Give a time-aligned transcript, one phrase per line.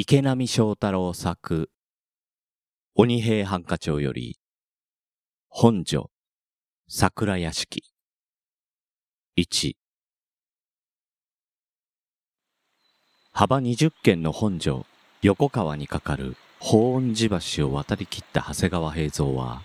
[0.00, 1.68] 池波正太郎作
[2.94, 4.38] 鬼平犯科帳より
[5.48, 6.12] 本所
[6.86, 7.82] 桜屋敷。
[9.36, 9.74] 1
[13.32, 14.86] 幅20軒の本所
[15.22, 19.62] 横川に架かる法恩寺橋を渡り切った長谷川平蔵は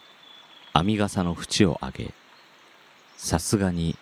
[0.74, 2.14] 編み笠の縁を上げ
[3.18, 3.96] さすがに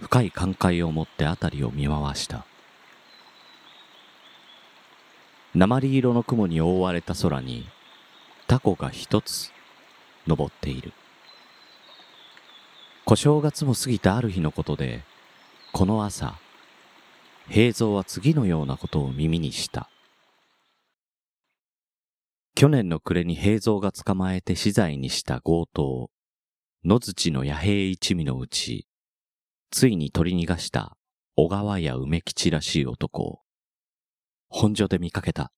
[0.00, 2.46] 深い感慨を持って辺りを見回した。
[5.54, 7.64] 鉛色の雲に覆われた空に
[8.48, 9.52] タコが一つ
[10.26, 10.92] 登っている。
[13.04, 15.04] 小正月も過ぎたある日のことで
[15.72, 16.34] この朝
[17.48, 19.88] 平蔵は次のようなことを耳にした。
[22.56, 26.10] 去年の暮れに平蔵が捕まえて死罪にした強盗
[26.84, 28.86] 野槌の野兵一味のうち
[29.70, 30.96] ついに取り逃がした
[31.36, 33.43] 小川や梅吉らしい男を
[34.56, 35.50] 本所で見かけた、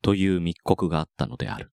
[0.00, 1.70] という密告があったのである。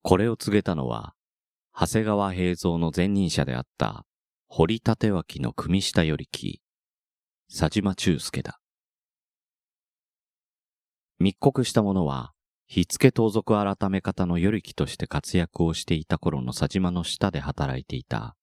[0.00, 1.12] これを告げたのは、
[1.78, 4.06] 長谷川平蔵の前任者であった
[4.48, 6.62] 堀立脇の組下よりき、
[7.54, 8.58] 佐島忠介だ。
[11.18, 12.32] 密告した者は、
[12.66, 18.34] 火付盗賊改め方の与力として活躍をしていた頃の佐島の下で働いていた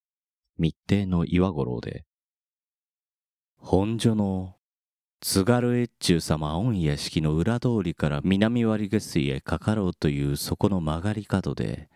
[0.60, 2.06] 密偵の岩五郎で、
[3.58, 4.56] 本所の
[5.26, 11.88] 津軽越中様御屋敷の裏通りから南割下水へかかろうというそこの曲がり角で、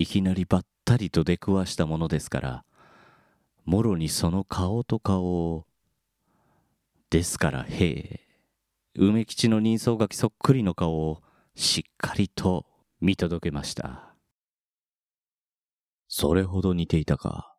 [0.00, 2.64] いきなりばったりと出くわしたものですから、
[3.64, 5.66] もろにその顔と顔を、
[7.10, 8.20] ですからへえ、
[8.96, 11.22] 梅吉の人相書きそっくりの顔を
[11.54, 12.66] しっかりと
[13.00, 14.16] 見届けました。
[16.08, 17.54] それほど似ていたか。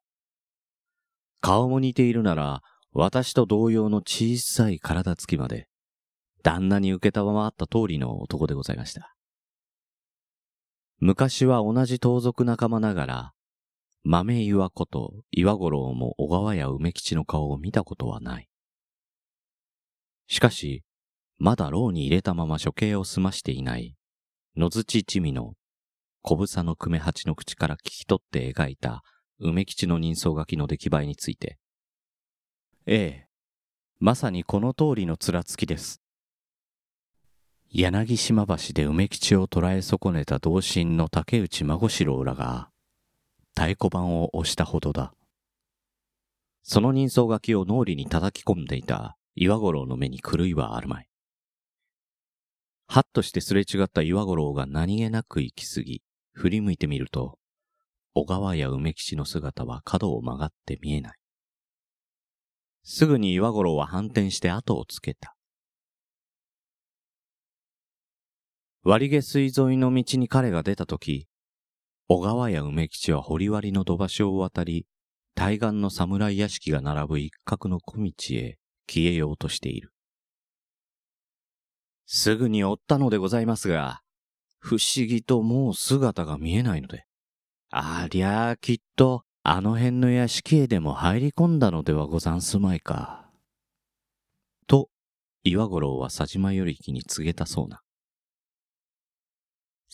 [1.40, 5.68] 顔も似ているなら、私と同様の小さい体つきまで、
[6.44, 9.16] 旦那に受けたままあった通りの男でございました。
[11.00, 13.34] 昔は同じ盗賊仲間ながら、
[14.04, 18.50] 豆岩子と岩五郎も小川や梅吉の顔を見たことはない。
[20.28, 20.84] しかし、
[21.38, 23.96] まだ牢に入れたまま処刑を済ましていない、
[24.56, 25.54] 野槌一味の
[26.22, 29.04] 小房の久米八の口から聞き取って描いた
[29.40, 31.58] 梅吉の人相書きの出来栄えについて、
[32.92, 33.28] ええ。
[34.00, 36.02] まさにこの通りの面つきです。
[37.70, 42.72] 柳島橋で梅吉を捕らえ損ねた同心の竹内孫四郎らが
[43.56, 45.14] 太鼓判を押したほどだ。
[46.64, 51.08] その人相書きを脳裏に叩き込んでいた岩五郎の目に狂いはあるまい。
[52.88, 56.02] はっとしてすれ違った岩五郎が何気なく行き過ぎ、
[56.34, 57.38] 振り向いてみると、
[58.16, 61.19] 小川や梅吉の姿は角を曲がって見えない。
[62.84, 65.36] すぐに岩五郎は反転して後をつけた。
[68.84, 71.28] 割下水沿いの道に彼が出たとき、
[72.08, 74.88] 小川や梅吉は堀割の土橋を渡り、
[75.36, 78.58] 対岸の侍屋敷が並ぶ一角の小道へ
[78.88, 79.94] 消えようとしている。
[82.06, 84.02] すぐに追ったのでございますが、
[84.58, 87.06] 不思議ともう姿が見えないので。
[87.70, 93.30] ありゃあきっとあの辺の屋敷へでも入り込んだのではござんすまいか。
[94.68, 94.90] と、
[95.44, 97.82] 岩五郎は佐島よりきに告げたそうな。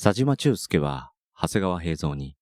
[0.01, 2.35] 佐島忠介は長谷川平蔵に、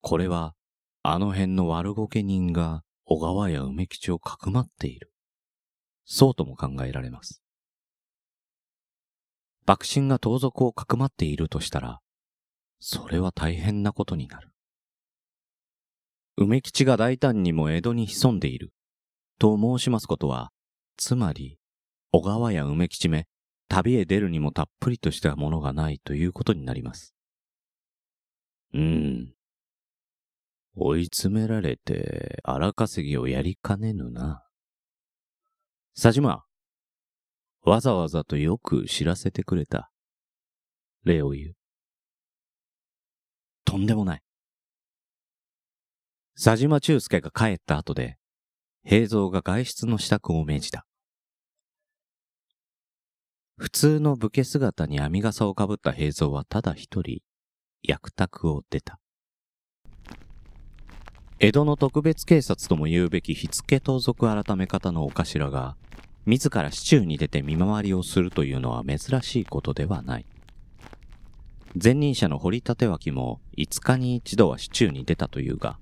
[0.00, 0.54] これは
[1.02, 5.12] あの辺の悪ごけ人が小川や梅吉をかくまっている。
[6.06, 7.42] そうとも考えられます。
[9.66, 12.00] 幕臣が盗賊をかくまっているとしたら、
[12.80, 14.53] それは大変なことになる。
[16.36, 18.72] 梅吉が大胆にも江戸に潜んでいる。
[19.38, 20.50] と申しますことは、
[20.96, 21.58] つまり、
[22.12, 23.26] 小川や梅吉め、
[23.68, 27.14] 旅へ出るにもたっぷりとしたものがないということになります。
[28.72, 29.34] うーん。
[30.76, 34.44] 追い詰められて荒稼ぎをやりかねぬな。
[35.94, 36.44] 佐島、
[37.62, 39.90] わざわざとよく知らせてくれた。
[41.04, 41.56] 礼を言う。
[43.64, 44.22] とんでもない。
[46.36, 48.16] 佐島忠介が帰った後で、
[48.84, 50.84] 平蔵が外出の支度を命じた。
[53.56, 57.20] 普通の武家姿に編み笠をかぶった平蔵はただ一人、
[57.84, 58.98] 役宅を出た。
[61.38, 65.76] 江戸の特別警察とも言うべき火付盗賊改め方のお頭が、
[66.26, 70.26] 自ら市中に出て見回りをするというのは珍しいことではない。
[71.80, 75.78] 前任者の堀立脇も5日に一度は市中に出たというが、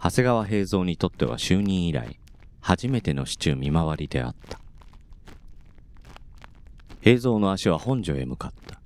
[0.00, 2.20] 長谷川平蔵にとっては就任以来、
[2.60, 4.60] 初めての市中見回りであった。
[7.00, 8.80] 平蔵の足は本所へ向かった。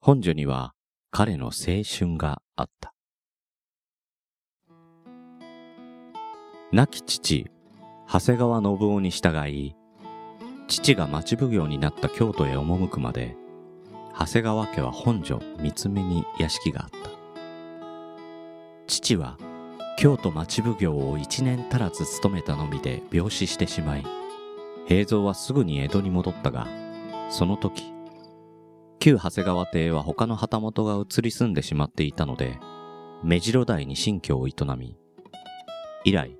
[0.00, 0.72] 本所には
[1.10, 2.94] 彼の青春があった。
[6.70, 7.46] 亡き父、
[8.06, 9.74] 長谷川信夫に従い、
[10.68, 13.36] 父が町奉行になった京都へ赴くまで、
[14.16, 17.17] 長谷川家は本所三つ目に屋敷があった。
[18.88, 19.36] 父は
[19.98, 24.04] 京都町奉行を一年足らず務めたのみで病死してしまい、
[24.86, 26.66] 平蔵はすぐに江戸に戻ったが、
[27.30, 27.92] その時、
[28.98, 32.58] 旧長谷川邸は他の旗本が移り住んでしまっていたので、
[33.22, 34.96] 目白台に新居を営み、
[36.04, 36.38] 以来、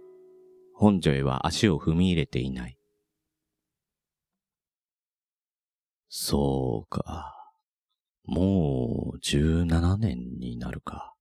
[0.73, 2.79] 本所へは足を踏み入れていない。
[6.09, 7.35] そうか。
[8.25, 11.15] もう17年になるか。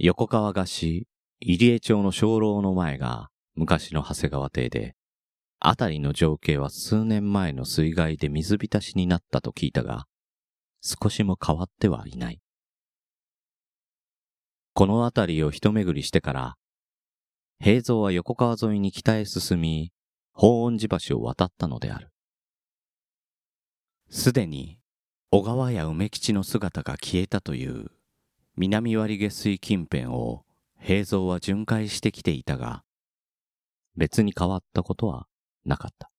[0.00, 1.08] 横川菓子、
[1.40, 4.94] 入江町の鐘楼の前が昔の長谷川邸で、
[5.58, 10.04] あたりの情景は数年前の水害で水浸しになったと聞いたが、
[10.82, 12.40] 少しも変わってはいない。
[14.72, 16.54] このあたりを一巡りしてから、
[17.58, 19.90] 平蔵は横川沿いに北へ進み、
[20.32, 22.12] 法恩寺橋を渡ったのである。
[24.10, 24.78] すでに
[25.32, 27.90] 小川や梅吉の姿が消えたという
[28.60, 30.44] 南割下水近辺を
[30.80, 32.82] 平蔵は巡回してきていたが、
[33.96, 35.28] 別に変わったことは
[35.64, 36.10] なかった。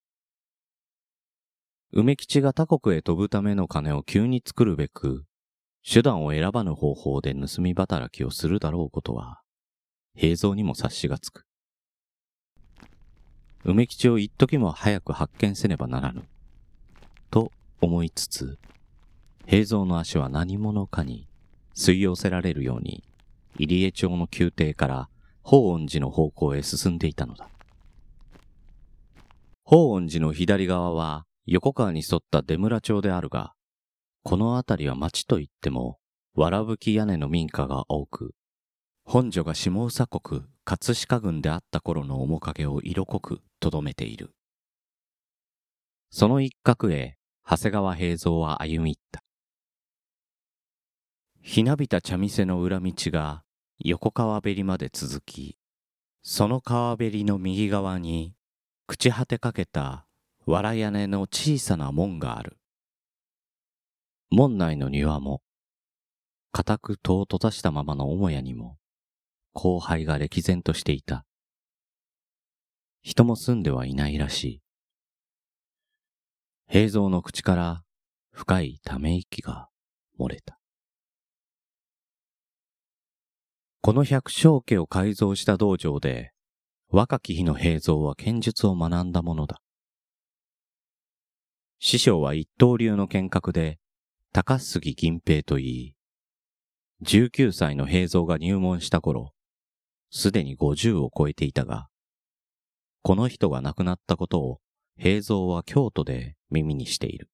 [1.91, 5.25] 梅吉が他国へ飛ぶための金を急に作るべく、
[5.85, 9.41] 手段を選ばぬ方法で盗み働きをするだろうことは、
[10.15, 11.45] 平蔵にも察しがつく。
[13.65, 16.23] 梅吉を一時も早く発見せねばならぬ。
[17.31, 17.51] と
[17.81, 18.57] 思いつつ、
[19.45, 21.27] 平蔵の足は何者かに
[21.75, 23.03] 吸い寄せられるように、
[23.57, 25.09] 入江町の宮廷から
[25.41, 27.49] 法恩寺の方向へ進んでいたのだ。
[29.63, 33.53] 法恩寺の左側は横川に沿った出村町であるが、
[34.23, 35.97] この辺りは町といっても、
[36.35, 38.33] わらぶき屋根の民家が多く、
[39.05, 44.31] 本所が下総国葛飾郡であった頃の面影を色濃く留めている。
[46.11, 49.23] その一角へ長谷川平蔵は歩み入った。
[51.51, 53.41] ひなびた茶店の裏道が
[53.79, 55.57] 横川べりまで続き、
[56.21, 58.35] その川べりの右側に
[58.87, 60.05] 朽ち果てかけた
[60.45, 62.59] 藁屋根の小さな門がある。
[64.29, 65.41] 門内の庭も、
[66.51, 68.77] 固く戸を閉ざしたままの母屋にも、
[69.55, 71.25] 荒廃が歴然としていた。
[73.01, 74.61] 人も住んではいないらしい。
[76.67, 77.83] 平蔵の口から
[78.33, 79.69] 深いため息が
[80.19, 80.58] 漏れた。
[83.81, 86.33] この百姓家を改造した道場で、
[86.89, 89.61] 若き日の平蔵は剣術を学んだものだ。
[91.79, 93.79] 師匠は一刀流の剣客で、
[94.33, 95.95] 高杉銀平といい、
[97.03, 99.31] 19歳の平蔵が入門した頃、
[100.11, 101.87] すでに50を超えていたが、
[103.01, 104.59] この人が亡くなったことを
[104.97, 107.29] 平蔵は京都で耳にしている。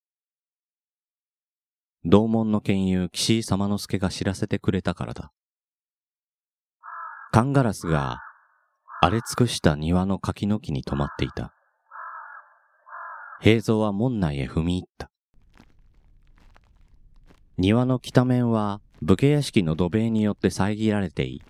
[2.04, 5.32] 同門の剣友岸井様之助が知らせてくれたからだ。
[7.36, 8.22] カンガラスが
[9.02, 11.54] 荒れ尽くした庭の柿の木に止まっていた。
[13.42, 15.12] 平蔵は門内へ踏み入った。
[17.58, 21.42] 庭の北面は武家屋敷の土塀によって遮られてい、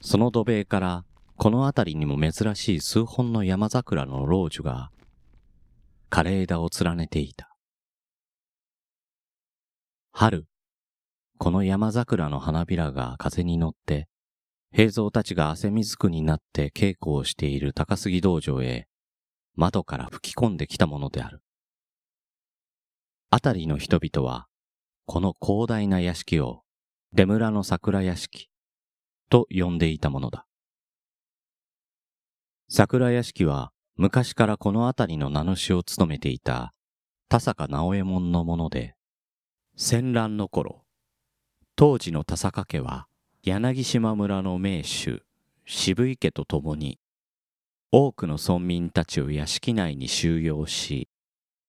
[0.00, 1.04] その土塀から
[1.36, 4.92] この辺りにも珍しい数本の山桜の老樹が
[6.10, 7.56] 枯れ枝を連ねていた。
[10.12, 10.46] 春、
[11.38, 14.06] この山桜の花びらが風に乗って、
[14.72, 18.86] 平蔵たちが汗水くになって稽古をしている高杉道場へ、
[19.56, 21.42] 窓から吹き込んできたものである。
[23.30, 24.46] あたりの人々は、
[25.06, 26.62] この広大な屋敷を、
[27.12, 28.50] 出村の桜屋敷、
[29.30, 30.46] と呼んでいたものだ。
[32.68, 36.72] 桜屋敷は、昔からこの辺りの名主を務めていた
[37.28, 38.94] 田坂直右衛門のもので、
[39.76, 40.84] 戦乱の頃、
[41.74, 43.07] 当時の田坂家は
[43.44, 45.22] 柳島村の名手
[45.64, 46.98] 渋井家と共に
[47.92, 51.08] 多くの村民たちを屋敷内に収容し、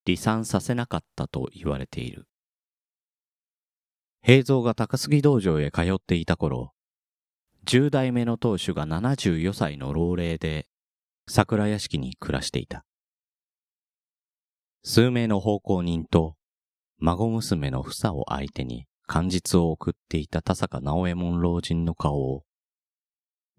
[0.05, 2.25] 離散させなかったと言われている。
[4.21, 6.73] 平蔵が高杉道場へ通っていた頃、
[7.63, 10.67] 十代目の当主が74歳の老齢で
[11.27, 12.83] 桜屋敷に暮らしていた。
[14.83, 16.35] 数名の奉公人と
[16.97, 22.43] 孫娘の房を相手に漢実を送っていた田坂直右衛門老人の顔を、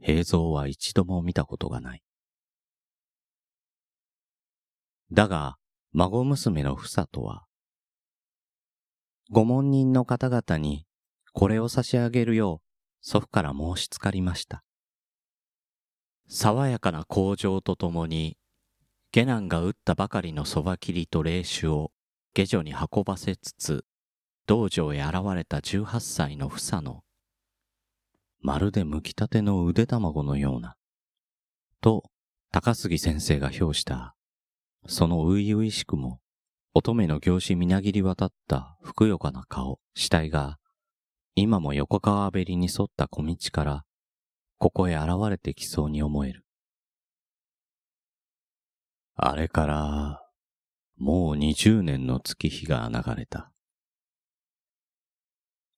[0.00, 2.04] 平蔵は一度も見たことがない。
[5.10, 5.56] だが、
[5.92, 7.46] 孫娘のふさとは、
[9.28, 10.86] ご門人の方々に
[11.32, 12.66] これを差し上げるよう
[13.00, 14.62] 祖父から申しつかりました。
[16.28, 18.38] 爽やかな工場とともに、
[19.10, 21.90] 下男が打ったばかりのそば切りと霊酒を
[22.34, 23.84] 下女に運ばせつつ、
[24.50, 27.04] 道場へ現れた18歳の房の、
[28.40, 30.74] まるで剥きたての腕卵のような、
[31.80, 32.10] と
[32.50, 34.16] 高杉先生が評した、
[34.88, 36.18] その初々しくも、
[36.74, 40.58] 乙女の行子みなぎり渡ったふくよかな顔、死体が、
[41.36, 43.84] 今も横川べりに沿った小道から、
[44.58, 46.44] ここへ現れてきそうに思える。
[49.14, 50.22] あれから、
[50.96, 53.52] もう二十年の月日が流れた。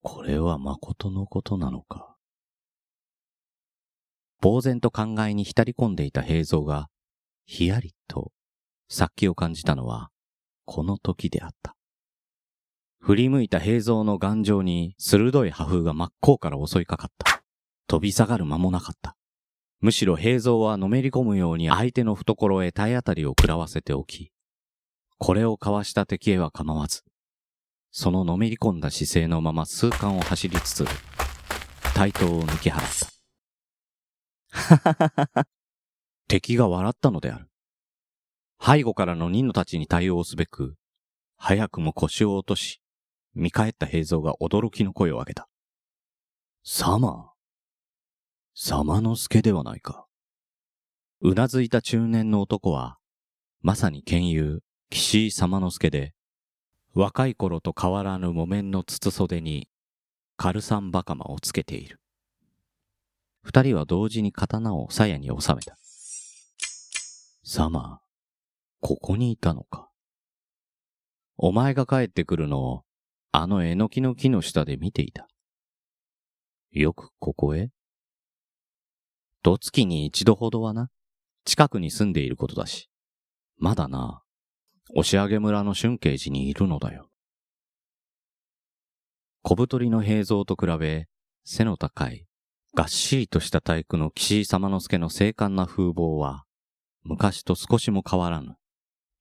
[0.05, 2.17] これは誠のことなのか？
[4.43, 6.89] 呆然と考えに浸り込んでいた平蔵が、
[7.47, 8.33] ひやりと
[8.89, 10.11] 殺気を感じたのは、
[10.65, 11.77] この時であった。
[12.99, 17.45] 振り向いた平蔵の頑丈に鋭い破風が真っ向から襲いかかった。
[17.87, 19.17] 飛び下がる間もなかった。
[19.81, 24.33] むしろ平蔵はのめり込むように相手の懐へ体当たりを食らわせておき、
[25.19, 27.05] これをかわした敵へは構わず、
[27.95, 30.87] そののめり込んだ姿勢のまま数巻を走りつつ、
[31.95, 32.83] 対等を抜き払っ
[34.51, 35.47] た。
[36.27, 37.51] 敵が笑ったのである。
[38.59, 40.77] 背後からのニノたちに対応すべく、
[41.37, 42.81] 早くも腰を落とし、
[43.35, 45.51] 見返った平蔵が驚きの声を上げた。
[46.65, 47.33] サマ
[48.55, 50.07] サマノスケではないか。
[51.21, 52.97] うなずいた中年の男は、
[53.61, 56.15] まさに剣友、岸井様之助で、
[56.95, 59.69] 若い頃と変わらぬ木綿の筒袖に、
[60.37, 62.01] カルサンバカマをつけている。
[63.43, 65.77] 二人は同時に刀を鞘に収めた。
[67.45, 68.07] サマー、
[68.81, 69.89] ここにいたのか。
[71.37, 72.85] お前が帰ってくるのを、
[73.33, 75.27] あのえのきの木の下で見ていた。
[76.73, 77.71] よくここへ？
[79.43, 80.91] ど月に一度ほどはな、
[81.45, 82.89] 近くに住んでいることだし、
[83.57, 84.22] まだな、
[84.95, 87.09] 押上村の春慶寺にいるのだよ。
[89.43, 91.09] 小太りの平蔵と比べ、
[91.45, 92.27] 背の高い、
[92.75, 96.45] がっしりとした体育の岸井様之助の精悍な風貌は、
[97.03, 98.55] 昔と少しも変わらぬ。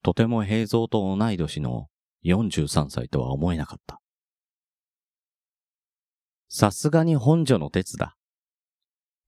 [0.03, 1.87] とても平蔵と同い年の
[2.25, 4.01] 43歳とは思えなかった。
[6.49, 8.17] さすがに本所の鉄だ。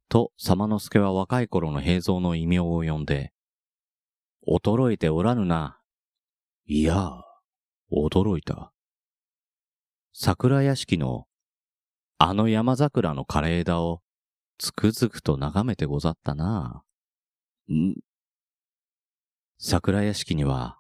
[0.10, 3.32] と、様之助は若い頃の平蔵の異名を呼んで、
[4.46, 5.80] 衰えておらぬな、
[6.66, 7.26] いやあ、
[7.92, 8.72] 驚いた。
[10.14, 11.26] 桜屋敷の
[12.18, 14.02] あの山桜の枯れ枝を
[14.58, 16.84] つくづくと眺めてござったな。
[17.70, 17.96] ん？
[19.58, 20.80] 桜屋敷には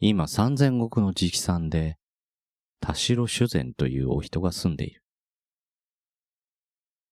[0.00, 1.98] 今三千石の直参で
[2.80, 5.04] 田代主膳というお人が住んでいる。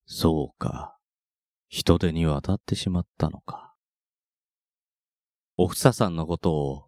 [0.06, 0.96] そうか。
[1.68, 3.74] 人手に渡ってしまったのか。
[5.56, 6.83] おふささんのことを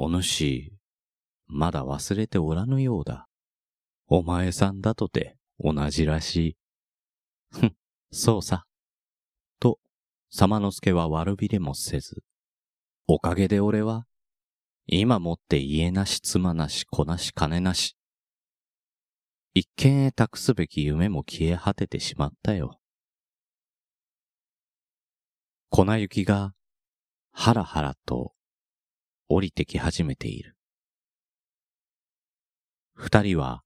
[0.00, 0.72] お主、
[1.48, 3.26] まだ忘れておらぬようだ。
[4.06, 6.56] お前さんだとて同じらしい。
[7.50, 7.74] ふん、
[8.12, 8.64] そうさ。
[9.58, 9.80] と、
[10.30, 12.22] 様之助は悪びれもせず、
[13.08, 14.06] おかげで俺は、
[14.86, 17.96] 今もって家なし妻なし子なし金なし。
[19.52, 22.78] 一見へ託すべき夢も消え果ててしまったよ。
[25.70, 26.54] 粉雪が、
[27.32, 28.37] はらはらと
[29.30, 30.56] 降りてき始めている。
[32.94, 33.62] 二人は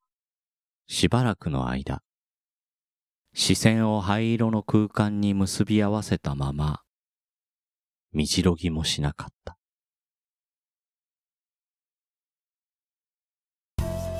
[0.88, 2.02] しばらくの間、
[3.32, 6.80] 視線を灰色の空間に結び合わせたまま、
[8.12, 9.56] みじろぎもしなかった。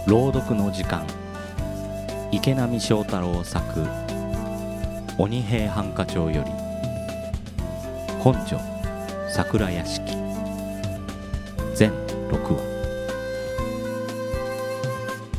[0.07, 1.07] 朗読の時間、
[2.31, 3.81] 池波正太郎作、
[5.19, 6.51] 鬼平犯科帳より、
[8.21, 8.61] 本所
[9.29, 10.22] 桜屋敷。
[11.75, 11.91] 全
[12.29, 12.61] 6話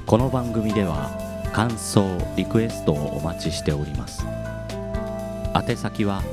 [0.06, 1.12] この番組では
[1.54, 4.26] 感想リクエストをお待ちしております。
[5.56, 6.24] 宛先は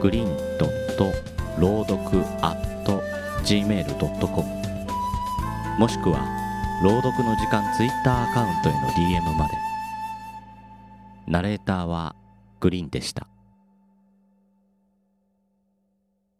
[0.00, 1.12] グリーンドット
[1.58, 2.72] 朗読 at
[3.44, 4.62] gmail.com
[5.78, 6.26] もしくは
[6.82, 9.54] 朗読の時間ツイッターアカウントへの DM まで。
[11.26, 12.14] ナレーターは
[12.60, 13.21] グリーンでした。